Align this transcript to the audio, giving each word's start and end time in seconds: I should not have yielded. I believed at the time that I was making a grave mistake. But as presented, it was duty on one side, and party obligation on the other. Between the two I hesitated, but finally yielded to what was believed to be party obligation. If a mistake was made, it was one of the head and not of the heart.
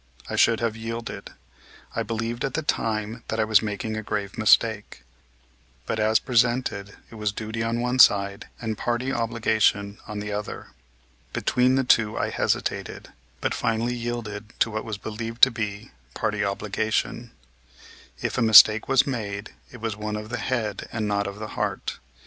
I 0.27 0.35
should 0.35 0.61
not 0.61 0.65
have 0.65 0.75
yielded. 0.75 1.29
I 1.95 2.01
believed 2.01 2.43
at 2.43 2.55
the 2.55 2.63
time 2.63 3.23
that 3.27 3.39
I 3.39 3.43
was 3.43 3.61
making 3.61 3.95
a 3.95 4.01
grave 4.01 4.35
mistake. 4.35 5.03
But 5.85 5.99
as 5.99 6.17
presented, 6.17 6.95
it 7.11 7.15
was 7.21 7.31
duty 7.31 7.61
on 7.61 7.79
one 7.79 7.99
side, 7.99 8.47
and 8.59 8.79
party 8.79 9.11
obligation 9.13 9.99
on 10.07 10.17
the 10.17 10.31
other. 10.31 10.69
Between 11.33 11.75
the 11.75 11.83
two 11.83 12.17
I 12.17 12.31
hesitated, 12.31 13.09
but 13.41 13.53
finally 13.53 13.93
yielded 13.93 14.59
to 14.61 14.71
what 14.71 14.85
was 14.85 14.97
believed 14.97 15.43
to 15.43 15.51
be 15.51 15.91
party 16.15 16.43
obligation. 16.43 17.29
If 18.23 18.39
a 18.39 18.41
mistake 18.41 18.87
was 18.87 19.05
made, 19.05 19.53
it 19.71 19.81
was 19.81 19.95
one 19.95 20.15
of 20.15 20.29
the 20.29 20.39
head 20.39 20.87
and 20.91 21.07
not 21.07 21.27
of 21.27 21.37
the 21.37 21.49
heart. 21.49 21.99